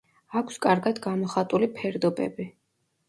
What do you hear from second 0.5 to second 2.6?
კარგად გამოხატული ფერდობები.